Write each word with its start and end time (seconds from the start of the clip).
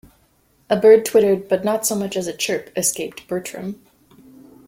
A 0.67 0.75
bird 0.75 1.05
twittered, 1.05 1.47
but 1.47 1.63
not 1.63 1.85
so 1.85 1.93
much 1.93 2.17
as 2.17 2.25
a 2.25 2.35
chirp 2.35 2.75
escaped 2.75 3.27
Bertram. 3.27 3.83